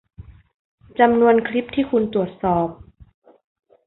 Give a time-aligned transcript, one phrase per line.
[0.99, 2.67] จำนวนคลิปที่คุณตรวจสอบ